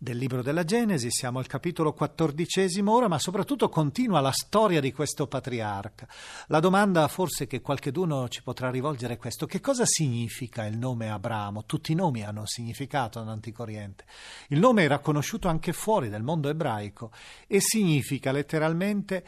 del 0.00 0.16
libro 0.16 0.42
della 0.42 0.62
Genesi, 0.62 1.10
siamo 1.10 1.40
al 1.40 1.48
capitolo 1.48 1.92
quattordicesimo 1.92 2.94
ora, 2.94 3.08
ma 3.08 3.18
soprattutto 3.18 3.68
continua 3.68 4.20
la 4.20 4.30
storia 4.30 4.80
di 4.80 4.92
questo 4.92 5.26
patriarca. 5.26 6.06
La 6.46 6.60
domanda 6.60 7.08
forse 7.08 7.48
che 7.48 7.60
qualcheduno 7.60 8.28
ci 8.28 8.44
potrà 8.44 8.70
rivolgere 8.70 9.14
è 9.14 9.16
questo: 9.16 9.46
che 9.46 9.60
cosa 9.60 9.84
significa 9.84 10.64
il 10.66 10.78
nome 10.78 11.10
Abramo? 11.10 11.64
Tutti 11.64 11.90
i 11.90 11.96
nomi 11.96 12.22
hanno 12.22 12.40
un 12.40 12.46
significato 12.46 13.18
nell'Antico 13.18 13.62
Oriente. 13.62 14.04
Il 14.50 14.60
nome 14.60 14.84
era 14.84 15.00
conosciuto 15.00 15.48
anche 15.48 15.72
fuori 15.72 16.08
del 16.08 16.22
mondo 16.22 16.48
ebraico 16.48 17.10
e 17.48 17.58
significa 17.60 18.30
letteralmente 18.30 19.24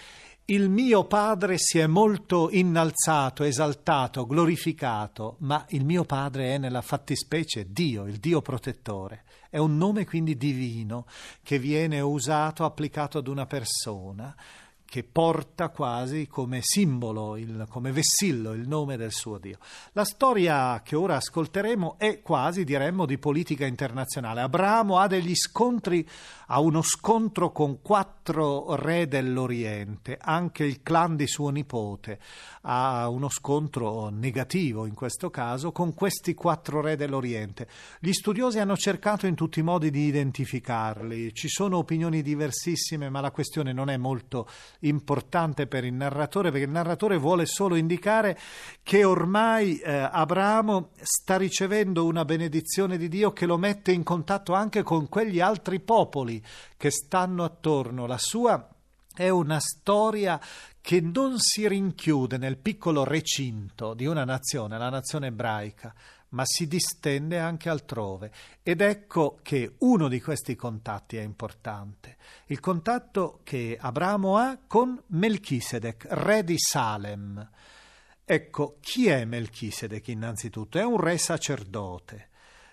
il 0.50 0.69
mio 0.69 1.04
padre 1.04 1.59
si 1.59 1.78
è 1.78 1.87
molto 1.87 2.49
innalzato, 2.50 3.45
esaltato, 3.45 4.26
glorificato, 4.26 5.37
ma 5.40 5.64
il 5.69 5.85
mio 5.85 6.04
padre 6.04 6.54
è 6.54 6.59
nella 6.59 6.83
fattispecie 6.83 7.71
Dio, 7.71 8.04
il 8.07 8.16
Dio 8.16 8.42
protettore. 8.42 9.23
È 9.49 9.59
un 9.59 9.76
nome 9.76 10.04
quindi 10.04 10.37
divino 10.37 11.07
che 11.45 11.61
viene 11.61 12.00
usato, 12.00 12.64
applicato 12.64 13.19
ad 13.19 13.28
una 13.28 13.47
persona 13.47 14.35
che 14.91 15.05
porta 15.05 15.69
quasi 15.69 16.27
come 16.27 16.59
simbolo, 16.63 17.37
il, 17.37 17.65
come 17.69 17.93
vessillo 17.93 18.55
il 18.55 18.67
nome 18.67 18.97
del 18.97 19.13
suo 19.13 19.39
Dio. 19.39 19.59
La 19.93 20.05
storia 20.05 20.83
che 20.83 20.97
ora 20.97 21.15
ascolteremo 21.15 21.95
è 21.97 22.21
quasi, 22.23 22.65
diremmo, 22.65 23.07
di 23.07 23.17
politica 23.17 23.67
internazionale. 23.67 24.41
Abramo 24.41 24.99
ha 24.99 25.07
degli 25.07 25.37
scontri, 25.37 26.05
ha 26.47 26.59
uno 26.59 26.83
scontro 26.83 27.53
con 27.53 27.81
quattro 27.83 28.75
re 28.75 29.07
dell'Oriente, 29.07 30.19
anche 30.21 30.65
il 30.65 30.83
clan 30.83 31.15
di 31.15 31.29
suo 31.29 31.51
nipote 31.51 32.19
ha 32.63 33.09
uno 33.09 33.29
scontro 33.29 34.09
negativo 34.09 34.85
in 34.85 34.95
questo 34.95 35.31
caso 35.31 35.73
con 35.73 35.95
questi 35.95 36.35
quattro 36.35 36.81
re 36.81 36.97
dell'Oriente. 36.97 37.69
Gli 38.01 38.13
studiosi 38.13 38.59
hanno 38.59 38.77
cercato 38.77 39.27
in 39.27 39.35
tutti 39.35 39.61
i 39.61 39.63
modi 39.63 39.91
di 39.91 40.07
identificarli, 40.07 41.33
ci 41.33 41.49
sono 41.49 41.79
opinioni 41.79 42.23
diversissime, 42.23 43.09
ma 43.09 43.21
la 43.21 43.31
questione 43.31 43.73
non 43.73 43.89
è 43.89 43.97
molto 43.97 44.49
importante 44.81 45.67
per 45.67 45.85
il 45.85 45.93
narratore, 45.93 46.51
perché 46.51 46.67
il 46.67 46.73
narratore 46.73 47.17
vuole 47.17 47.47
solo 47.47 47.77
indicare 47.77 48.39
che 48.83 49.05
ormai 49.05 49.79
eh, 49.79 49.93
Abramo 49.93 50.91
sta 51.01 51.37
ricevendo 51.37 52.07
una 52.07 52.25
benedizione 52.25 52.97
di 52.97 53.09
Dio 53.09 53.33
che 53.33 53.47
lo 53.47 53.59
mette 53.59 53.93
in 53.93 54.03
contatto 54.03 54.53
anche 54.55 54.83
con 54.83 55.09
quegli 55.09 55.41
altri 55.41 55.81
popoli 55.81 56.43
che 56.77 56.91
stanno 56.91 57.45
attorno. 57.45 58.07
La 58.07 58.19
sua 58.19 58.69
è 59.15 59.29
una 59.29 59.61
storia 59.61 60.41
che 60.81 61.01
non 61.01 61.39
si 61.39 61.69
rinchiude 61.69 62.39
nel 62.39 62.57
piccolo 62.57 63.05
recinto 63.05 63.93
di 63.93 64.07
una 64.07 64.25
nazione, 64.25 64.79
la 64.79 64.89
nazione 64.89 65.27
ebraica, 65.27 65.95
ma 66.31 66.43
si 66.45 66.67
distende 66.67 67.39
anche 67.39 67.69
altrove. 67.69 68.33
Ed 68.63 68.81
ecco 68.81 69.39
che 69.43 69.75
uno 69.79 70.09
di 70.09 70.21
questi 70.21 70.57
contatti 70.57 71.17
è 71.17 71.23
importante, 71.23 72.17
il 72.47 72.61
contatto 72.61 73.41
che 73.43 73.77
Abramo 73.81 74.37
ha 74.37 74.59
con 74.67 75.01
Melchisedec, 75.07 76.07
re 76.11 76.45
di 76.45 76.59
Salem. 76.59 77.49
Ecco, 78.25 78.77
chi 78.81 79.09
è 79.09 79.25
Melchisedec 79.25 80.07
innanzitutto? 80.09 80.79
È 80.79 80.85
un 80.85 81.01
re 81.01 81.19
sacerdote. 81.19 82.29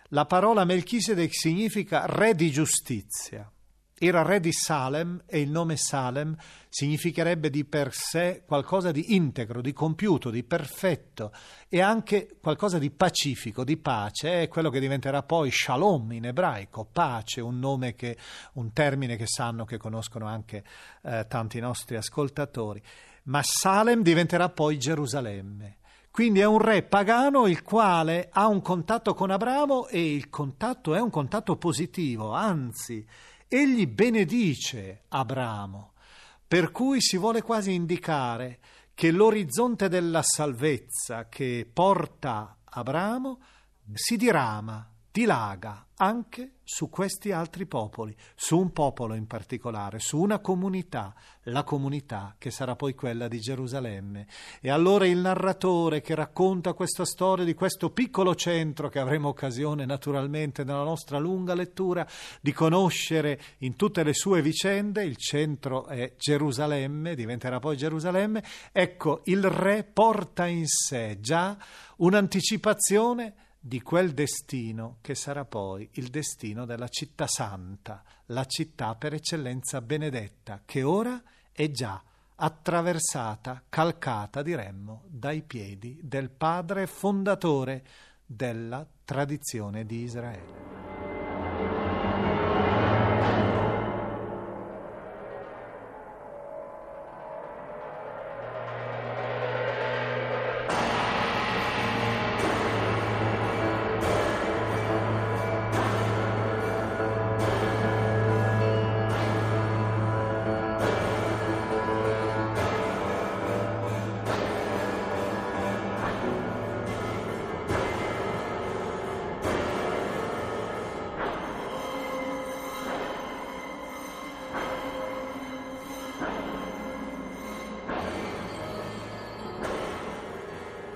La 0.09 0.25
parola 0.25 0.63
Melchisedec 0.65 1.33
significa 1.33 2.05
re 2.05 2.35
di 2.35 2.51
giustizia. 2.51 3.51
Era 3.99 4.21
re 4.21 4.39
di 4.39 4.51
Salem 4.51 5.23
e 5.25 5.39
il 5.39 5.49
nome 5.49 5.75
Salem 5.75 6.35
significherebbe 6.69 7.49
di 7.49 7.65
per 7.65 7.91
sé 7.91 8.43
qualcosa 8.45 8.91
di 8.91 9.15
integro, 9.15 9.59
di 9.59 9.73
compiuto, 9.73 10.29
di 10.29 10.43
perfetto 10.43 11.31
e 11.67 11.81
anche 11.81 12.37
qualcosa 12.39 12.77
di 12.77 12.91
pacifico, 12.91 13.63
di 13.63 13.75
pace. 13.75 14.43
È 14.43 14.47
quello 14.49 14.69
che 14.69 14.79
diventerà 14.79 15.23
poi 15.23 15.49
Shalom 15.49 16.11
in 16.11 16.25
ebraico, 16.25 16.85
pace, 16.85 17.41
un 17.41 17.91
che, 17.95 18.15
un 18.53 18.71
termine 18.71 19.15
che 19.15 19.25
sanno, 19.25 19.65
che 19.65 19.77
conoscono 19.77 20.27
anche 20.27 20.63
eh, 21.01 21.25
tanti 21.27 21.59
nostri 21.59 21.95
ascoltatori. 21.95 22.79
Ma 23.23 23.41
Salem 23.41 24.03
diventerà 24.03 24.49
poi 24.49 24.77
Gerusalemme. 24.77 25.77
Quindi 26.11 26.39
è 26.39 26.45
un 26.45 26.59
re 26.59 26.83
pagano 26.83 27.47
il 27.47 27.63
quale 27.63 28.29
ha 28.31 28.47
un 28.47 28.61
contatto 28.61 29.15
con 29.15 29.31
Abramo 29.31 29.87
e 29.87 30.13
il 30.13 30.29
contatto 30.29 30.93
è 30.93 30.99
un 30.99 31.09
contatto 31.09 31.57
positivo, 31.57 32.31
anzi 32.33 33.05
Egli 33.49 33.87
benedice 33.87 35.03
Abramo, 35.07 35.93
per 36.45 36.71
cui 36.71 36.99
si 36.99 37.17
vuole 37.17 37.41
quasi 37.41 37.73
indicare 37.73 38.59
che 38.93 39.09
l'orizzonte 39.11 39.87
della 39.87 40.21
salvezza 40.21 41.29
che 41.29 41.69
porta 41.71 42.57
Abramo 42.65 43.39
si 43.93 44.17
dirama 44.17 44.85
dilaga 45.17 45.87
anche 45.95 46.57
su 46.63 46.91
questi 46.91 47.31
altri 47.31 47.65
popoli, 47.65 48.15
su 48.35 48.55
un 48.55 48.71
popolo 48.71 49.15
in 49.15 49.25
particolare, 49.25 49.97
su 49.97 50.19
una 50.19 50.37
comunità, 50.37 51.15
la 51.45 51.63
comunità 51.63 52.35
che 52.37 52.51
sarà 52.51 52.75
poi 52.75 52.93
quella 52.93 53.27
di 53.27 53.39
Gerusalemme. 53.39 54.27
E 54.61 54.69
allora 54.69 55.07
il 55.07 55.17
narratore 55.17 56.01
che 56.01 56.13
racconta 56.13 56.73
questa 56.73 57.03
storia 57.03 57.45
di 57.45 57.55
questo 57.55 57.89
piccolo 57.89 58.35
centro 58.35 58.89
che 58.89 58.99
avremo 58.99 59.29
occasione 59.29 59.85
naturalmente 59.85 60.63
nella 60.63 60.83
nostra 60.83 61.17
lunga 61.17 61.55
lettura 61.55 62.05
di 62.39 62.53
conoscere 62.53 63.41
in 63.59 63.75
tutte 63.75 64.03
le 64.03 64.13
sue 64.13 64.43
vicende, 64.43 65.03
il 65.03 65.17
centro 65.17 65.87
è 65.87 66.13
Gerusalemme, 66.15 67.15
diventerà 67.15 67.57
poi 67.57 67.75
Gerusalemme, 67.75 68.43
ecco 68.71 69.21
il 69.23 69.49
re 69.49 69.83
porta 69.83 70.45
in 70.45 70.67
sé 70.67 71.17
già 71.19 71.57
un'anticipazione 71.95 73.45
di 73.67 73.81
quel 73.81 74.13
destino 74.13 74.99
che 75.01 75.13
sarà 75.13 75.43
poi 75.43 75.89
il 75.95 76.07
destino 76.07 76.65
della 76.65 76.87
città 76.87 77.27
santa, 77.27 78.01
la 78.27 78.45
città 78.45 78.95
per 78.95 79.13
eccellenza 79.13 79.81
benedetta, 79.81 80.61
che 80.63 80.83
ora 80.83 81.21
è 81.51 81.69
già 81.69 82.01
attraversata, 82.35 83.63
calcata, 83.67 84.41
diremmo, 84.41 85.03
dai 85.07 85.41
piedi 85.41 85.99
del 86.01 86.29
padre 86.29 86.87
fondatore 86.87 87.83
della 88.25 88.87
tradizione 89.03 89.85
di 89.85 90.03
Israele. 90.03 90.96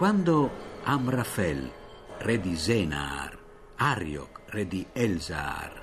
Quando 0.01 0.49
Amrafel, 0.85 1.71
re 2.17 2.39
di 2.41 2.57
Zenaar, 2.57 3.37
Ariok, 3.75 4.41
re 4.47 4.67
di 4.67 4.83
Elzar, 4.91 5.79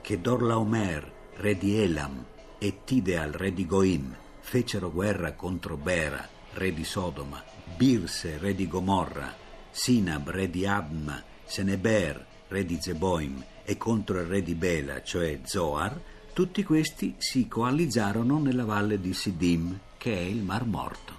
Kedorlaomer, 0.00 1.12
re 1.36 1.56
di 1.56 1.80
Elam, 1.80 2.24
e 2.58 2.80
Tideal, 2.82 3.30
re 3.30 3.54
di 3.54 3.64
Goim, 3.64 4.12
fecero 4.40 4.90
guerra 4.90 5.34
contro 5.34 5.76
Bera, 5.76 6.28
re 6.54 6.74
di 6.74 6.82
Sodoma, 6.82 7.40
Birse, 7.76 8.38
re 8.38 8.56
di 8.56 8.66
Gomorra, 8.66 9.32
Sinab, 9.70 10.30
re 10.30 10.50
di 10.50 10.66
Abma, 10.66 11.22
Seneber, 11.44 12.26
re 12.48 12.64
di 12.64 12.76
Zeboim, 12.80 13.40
e 13.62 13.76
contro 13.76 14.18
il 14.18 14.26
re 14.26 14.42
di 14.42 14.56
Bela, 14.56 15.00
cioè 15.04 15.42
Zoar, 15.44 15.96
tutti 16.32 16.64
questi 16.64 17.14
si 17.18 17.46
coalizzarono 17.46 18.40
nella 18.40 18.64
valle 18.64 19.00
di 19.00 19.14
Sidim, 19.14 19.78
che 19.96 20.12
è 20.12 20.22
il 20.22 20.42
Mar 20.42 20.66
Morto. 20.66 21.17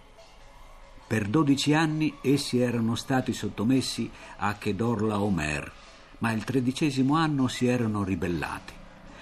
Per 1.09 1.27
dodici 1.27 1.73
anni 1.73 2.13
essi 2.21 2.59
erano 2.59 2.93
stati 2.93 3.33
sottomessi 3.33 4.07
a 4.37 4.53
Chedorla 4.53 5.19
Omer, 5.19 5.71
ma 6.19 6.31
il 6.31 6.43
tredicesimo 6.43 7.15
anno 7.15 7.47
si 7.47 7.65
erano 7.65 8.03
ribellati. 8.03 8.73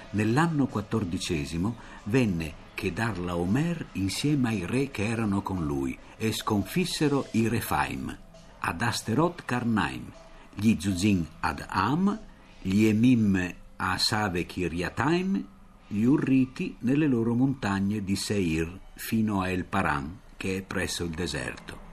Nell'anno 0.10 0.66
quattordicesimo 0.68 1.78
venne 2.04 2.54
Chedarla 2.74 3.38
Omer 3.38 3.86
insieme 3.94 4.50
ai 4.50 4.66
re 4.66 4.92
che 4.92 5.08
erano 5.08 5.42
con 5.42 5.66
lui 5.66 5.98
e 6.18 6.34
sconfissero 6.34 7.28
i 7.32 7.48
Refaim, 7.48 8.18
ad 8.60 8.82
Asterot 8.82 9.46
Karnaim, 9.46 10.12
gli 10.56 10.76
Zuzin 10.78 11.26
ad 11.40 11.64
Am, 11.70 12.20
gli 12.64 12.84
Emim 12.84 13.54
a 13.78 13.98
Save 13.98 14.46
Kiriataim, 14.46 15.46
gli 15.88 16.04
Urriti 16.04 16.76
nelle 16.80 17.08
loro 17.08 17.34
montagne 17.34 18.04
di 18.04 18.18
Seir 18.18 18.78
fino 18.94 19.40
a 19.40 19.50
El 19.50 19.64
Paran, 19.64 20.26
che 20.38 20.58
è 20.58 20.62
presso 20.62 21.04
il 21.04 21.10
deserto. 21.10 21.86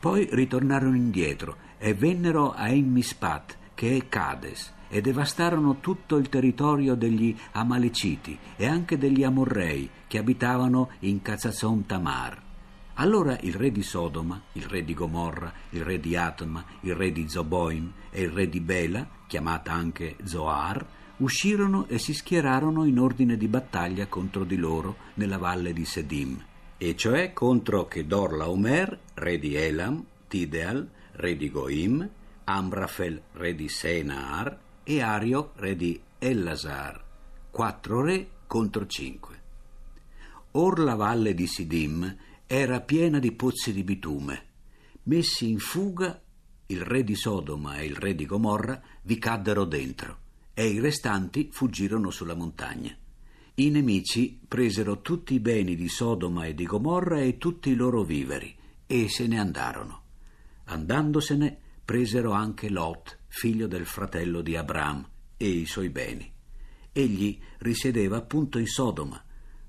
Poi 0.00 0.28
ritornarono 0.30 0.96
indietro 0.96 1.56
e 1.76 1.92
vennero 1.92 2.52
a 2.52 2.68
Emmispat, 2.68 3.56
che 3.74 3.96
è 3.96 4.08
Cades, 4.08 4.72
e 4.88 5.00
devastarono 5.00 5.80
tutto 5.80 6.16
il 6.16 6.28
territorio 6.28 6.94
degli 6.94 7.36
Amaleciti 7.52 8.38
e 8.56 8.66
anche 8.66 8.96
degli 8.96 9.22
Amorrei 9.22 9.90
che 10.06 10.18
abitavano 10.18 10.90
in 11.00 11.20
Cazazon 11.20 11.84
Tamar. 11.84 12.46
Allora 12.94 13.38
il 13.42 13.54
re 13.54 13.70
di 13.70 13.82
Sodoma, 13.82 14.40
il 14.52 14.64
re 14.64 14.82
di 14.82 14.94
Gomorra, 14.94 15.52
il 15.70 15.84
re 15.84 16.00
di 16.00 16.16
Atma, 16.16 16.64
il 16.80 16.96
re 16.96 17.12
di 17.12 17.28
Zoboim 17.28 17.92
e 18.10 18.22
il 18.22 18.30
re 18.30 18.48
di 18.48 18.60
Bela, 18.60 19.06
chiamata 19.28 19.72
anche 19.72 20.16
Zoar, 20.24 20.84
uscirono 21.18 21.86
e 21.86 21.98
si 21.98 22.12
schierarono 22.12 22.84
in 22.84 22.98
ordine 22.98 23.36
di 23.36 23.46
battaglia 23.46 24.06
contro 24.06 24.42
di 24.42 24.56
loro 24.56 24.96
nella 25.14 25.38
valle 25.38 25.72
di 25.72 25.84
Sedim, 25.84 26.42
e 26.78 26.94
cioè 26.94 27.32
contro 27.32 27.88
Kedor 27.88 28.36
Laomer, 28.36 28.98
re 29.14 29.38
di 29.38 29.56
Elam, 29.56 30.04
Tideal, 30.28 30.88
re 31.12 31.36
di 31.36 31.50
Goim, 31.50 32.08
Amrafel, 32.44 33.20
re 33.32 33.54
di 33.56 33.68
Senaar, 33.68 34.58
e 34.84 35.02
Ario, 35.02 35.52
re 35.56 35.74
di 35.74 36.00
Ellasar, 36.18 37.04
quattro 37.50 38.00
re 38.00 38.28
contro 38.46 38.86
cinque. 38.86 39.42
Or 40.52 40.78
la 40.78 40.94
valle 40.94 41.34
di 41.34 41.48
Sidim 41.48 42.16
era 42.46 42.80
piena 42.80 43.18
di 43.18 43.32
pozzi 43.32 43.72
di 43.72 43.82
bitume. 43.82 44.46
Messi 45.02 45.50
in 45.50 45.58
fuga, 45.58 46.18
il 46.66 46.80
re 46.82 47.02
di 47.02 47.16
Sodoma 47.16 47.78
e 47.78 47.86
il 47.86 47.96
re 47.96 48.14
di 48.14 48.24
Gomorra 48.24 48.80
vi 49.02 49.18
caddero 49.18 49.64
dentro 49.64 50.18
e 50.54 50.68
i 50.68 50.80
restanti 50.80 51.48
fuggirono 51.50 52.10
sulla 52.10 52.34
montagna. 52.34 52.96
I 53.60 53.70
nemici 53.70 54.38
presero 54.46 55.00
tutti 55.00 55.34
i 55.34 55.40
beni 55.40 55.74
di 55.74 55.88
Sodoma 55.88 56.44
e 56.44 56.54
di 56.54 56.64
Gomorra 56.64 57.18
e 57.22 57.38
tutti 57.38 57.70
i 57.70 57.74
loro 57.74 58.04
viveri 58.04 58.54
e 58.86 59.08
se 59.08 59.26
ne 59.26 59.40
andarono. 59.40 60.02
Andandosene 60.66 61.58
presero 61.84 62.30
anche 62.30 62.70
Lot, 62.70 63.18
figlio 63.26 63.66
del 63.66 63.84
fratello 63.84 64.42
di 64.42 64.54
Abram, 64.54 65.04
e 65.36 65.48
i 65.48 65.66
suoi 65.66 65.88
beni. 65.88 66.32
Egli 66.92 67.36
risiedeva 67.58 68.18
appunto 68.18 68.60
in 68.60 68.66
Sodoma, 68.68 69.20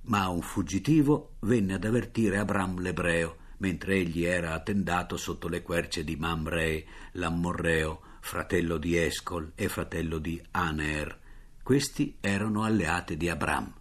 ma 0.01 0.27
un 0.27 0.41
fuggitivo 0.43 1.37
venne 1.39 1.73
ad 1.73 1.83
avvertire 1.83 2.37
Abram 2.37 2.79
l'ebreo, 2.79 3.37
mentre 3.57 3.95
egli 3.95 4.23
era 4.23 4.53
attendato 4.53 5.17
sotto 5.17 5.47
le 5.47 5.63
querce 5.63 6.03
di 6.03 6.15
Mamre, 6.15 6.85
l'ammorreo, 7.13 8.01
fratello 8.19 8.77
di 8.77 8.95
Escol 8.95 9.53
e 9.55 9.67
fratello 9.67 10.19
di 10.19 10.39
Aner. 10.51 11.21
Questi 11.63 12.17
erano 12.19 12.63
alleati 12.63 13.17
di 13.17 13.29
Abram. 13.29 13.77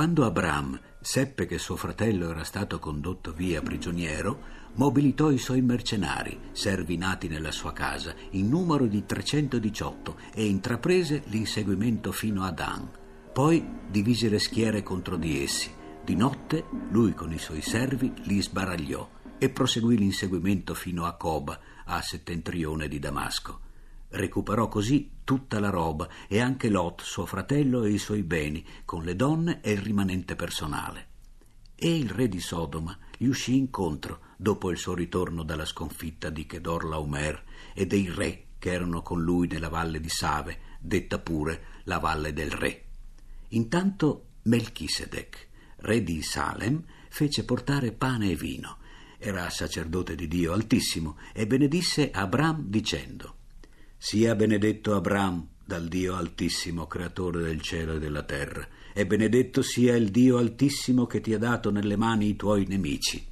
Quando 0.00 0.24
Abram 0.24 0.80
seppe 0.98 1.44
che 1.44 1.58
suo 1.58 1.76
fratello 1.76 2.30
era 2.30 2.42
stato 2.42 2.78
condotto 2.78 3.34
via 3.34 3.60
prigioniero, 3.60 4.40
mobilitò 4.76 5.30
i 5.30 5.36
suoi 5.36 5.60
mercenari, 5.60 6.40
servi 6.52 6.96
nati 6.96 7.28
nella 7.28 7.50
sua 7.50 7.74
casa, 7.74 8.14
in 8.30 8.48
numero 8.48 8.86
di 8.86 9.04
318, 9.04 10.16
e 10.32 10.46
intraprese 10.46 11.24
l'inseguimento 11.26 12.12
fino 12.12 12.44
a 12.44 12.50
Dan. 12.50 12.88
Poi 13.30 13.62
divise 13.90 14.30
le 14.30 14.38
schiere 14.38 14.82
contro 14.82 15.16
di 15.16 15.42
essi. 15.42 15.70
Di 16.02 16.16
notte 16.16 16.64
lui 16.88 17.12
con 17.12 17.30
i 17.34 17.38
suoi 17.38 17.60
servi 17.60 18.10
li 18.22 18.40
sbaragliò 18.40 19.06
e 19.36 19.50
proseguì 19.50 19.98
l'inseguimento 19.98 20.72
fino 20.72 21.04
a 21.04 21.12
Coba, 21.12 21.60
a 21.84 22.00
settentrione 22.00 22.88
di 22.88 22.98
Damasco. 22.98 23.60
Recuperò 24.08 24.66
così 24.66 25.10
tutta 25.30 25.60
la 25.60 25.70
roba 25.70 26.08
e 26.26 26.40
anche 26.40 26.68
Lot, 26.68 27.02
suo 27.02 27.24
fratello 27.24 27.84
e 27.84 27.92
i 27.92 27.98
suoi 27.98 28.24
beni, 28.24 28.66
con 28.84 29.04
le 29.04 29.14
donne 29.14 29.60
e 29.60 29.70
il 29.70 29.78
rimanente 29.78 30.34
personale. 30.34 31.06
E 31.76 31.96
il 31.96 32.10
re 32.10 32.28
di 32.28 32.40
Sodoma 32.40 32.98
gli 33.16 33.26
uscì 33.26 33.54
incontro 33.56 34.22
dopo 34.36 34.72
il 34.72 34.76
suo 34.76 34.92
ritorno 34.92 35.44
dalla 35.44 35.64
sconfitta 35.64 36.30
di 36.30 36.46
Kedor 36.46 36.84
Laomer 36.84 37.44
e 37.74 37.86
dei 37.86 38.10
re 38.12 38.46
che 38.58 38.72
erano 38.72 39.02
con 39.02 39.22
lui 39.22 39.46
nella 39.46 39.68
valle 39.68 40.00
di 40.00 40.08
Save, 40.08 40.58
detta 40.80 41.20
pure 41.20 41.64
la 41.84 42.00
valle 42.00 42.32
del 42.32 42.50
re. 42.50 42.84
Intanto 43.50 44.30
Melchisedec, 44.42 45.48
re 45.76 46.02
di 46.02 46.22
Salem, 46.22 46.82
fece 47.08 47.44
portare 47.44 47.92
pane 47.92 48.32
e 48.32 48.34
vino. 48.34 48.78
Era 49.16 49.48
sacerdote 49.48 50.16
di 50.16 50.26
Dio 50.26 50.52
Altissimo 50.52 51.18
e 51.32 51.46
benedisse 51.46 52.10
Abram 52.10 52.64
dicendo 52.64 53.36
sia 54.02 54.34
benedetto 54.34 54.94
Abram 54.94 55.46
dal 55.62 55.86
Dio 55.86 56.16
Altissimo, 56.16 56.86
creatore 56.86 57.42
del 57.42 57.60
cielo 57.60 57.96
e 57.96 57.98
della 57.98 58.22
terra, 58.22 58.66
e 58.94 59.06
benedetto 59.06 59.60
sia 59.60 59.94
il 59.94 60.10
Dio 60.10 60.38
Altissimo 60.38 61.04
che 61.04 61.20
ti 61.20 61.34
ha 61.34 61.38
dato 61.38 61.70
nelle 61.70 61.96
mani 61.96 62.28
i 62.28 62.34
tuoi 62.34 62.64
nemici. 62.66 63.22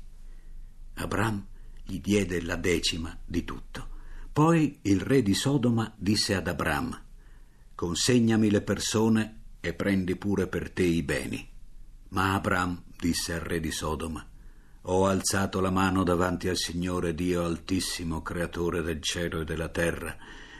Abram 0.96 1.42
gli 1.82 2.00
diede 2.00 2.42
la 2.42 2.56
decima 2.56 3.18
di 3.24 3.44
tutto. 3.44 3.88
Poi 4.30 4.80
il 4.82 5.00
re 5.00 5.22
di 5.22 5.32
Sodoma 5.32 5.90
disse 5.96 6.34
ad 6.34 6.46
Abram, 6.46 7.02
Consegnami 7.74 8.50
le 8.50 8.60
persone 8.60 9.40
e 9.60 9.72
prendi 9.72 10.16
pure 10.16 10.48
per 10.48 10.70
te 10.70 10.82
i 10.82 11.02
beni. 11.02 11.48
Ma 12.10 12.34
Abram 12.34 12.84
disse 12.94 13.32
al 13.32 13.40
re 13.40 13.58
di 13.58 13.70
Sodoma, 13.70 14.24
Ho 14.82 15.06
alzato 15.06 15.60
la 15.60 15.70
mano 15.70 16.04
davanti 16.04 16.46
al 16.46 16.58
Signore 16.58 17.14
Dio 17.14 17.42
Altissimo, 17.42 18.20
creatore 18.20 18.82
del 18.82 19.00
cielo 19.00 19.40
e 19.40 19.44
della 19.46 19.70
terra, 19.70 20.14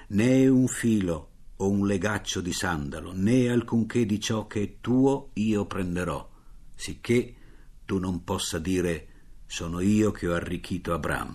né 0.08 0.46
un 0.48 0.68
filo 0.68 1.30
o 1.56 1.68
un 1.68 1.86
legaccio 1.86 2.40
di 2.40 2.52
sandalo, 2.52 3.12
né 3.12 3.48
alcunché 3.48 4.06
di 4.06 4.20
ciò 4.20 4.46
che 4.46 4.62
è 4.62 4.74
tuo 4.80 5.30
io 5.34 5.66
prenderò, 5.66 6.28
sicché 6.74 7.34
tu 7.84 7.98
non 7.98 8.22
possa 8.22 8.58
dire 8.58 9.06
sono 9.46 9.80
io 9.80 10.10
che 10.10 10.28
ho 10.28 10.34
arricchito 10.34 10.92
Abram. 10.92 11.34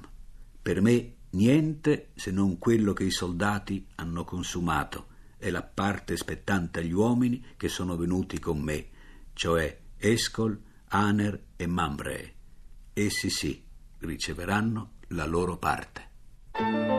Per 0.62 0.81
me 0.81 1.15
niente 1.31 2.12
se 2.15 2.31
non 2.31 2.57
quello 2.57 2.93
che 2.93 3.03
i 3.03 3.12
soldati 3.12 3.86
hanno 3.95 4.23
consumato 4.23 5.07
e 5.38 5.51
la 5.51 5.63
parte 5.63 6.15
spettante 6.15 6.79
agli 6.79 6.93
uomini 6.93 7.43
che 7.57 7.67
sono 7.67 7.97
venuti 7.97 8.39
con 8.39 8.59
me, 8.62 8.88
cioè 9.33 9.77
Escol, 9.97 10.57
Aner 10.89 11.41
e 11.57 11.67
Mamre. 11.67 12.33
Essi 12.93 13.29
sì 13.29 13.62
riceveranno 13.99 14.91
la 15.07 15.25
loro 15.25 15.57
parte. 15.57 16.92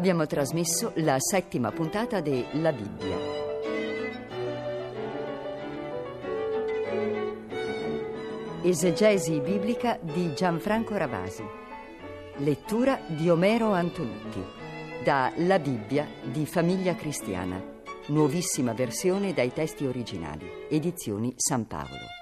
Abbiamo 0.00 0.24
trasmesso 0.26 0.92
la 0.94 1.16
settima 1.18 1.72
puntata 1.72 2.22
de 2.22 2.46
La 2.52 2.72
Bibbia. 2.72 3.18
Esegesi 8.62 9.40
biblica 9.40 9.98
di 10.00 10.32
Gianfranco 10.32 10.96
Ravasi. 10.96 11.44
Lettura 12.36 12.98
di 13.08 13.28
Omero 13.28 13.72
Antonutti. 13.72 14.42
Da 15.04 15.34
La 15.36 15.58
Bibbia 15.58 16.06
di 16.22 16.46
Famiglia 16.46 16.94
Cristiana. 16.94 17.62
Nuovissima 18.06 18.72
versione 18.72 19.34
dai 19.34 19.52
testi 19.52 19.84
originali. 19.84 20.50
Edizioni 20.70 21.34
San 21.36 21.66
Paolo. 21.66 22.19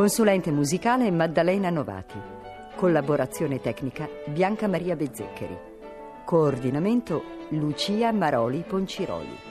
Consulente 0.00 0.50
musicale 0.50 1.10
Maddalena 1.10 1.68
Novati. 1.68 2.18
Collaborazione 2.74 3.60
tecnica 3.60 4.08
Bianca 4.28 4.66
Maria 4.66 4.96
Bezzeccheri. 4.96 5.58
Coordinamento 6.24 7.22
Lucia 7.50 8.10
Maroli 8.10 8.64
Ponciroli. 8.66 9.49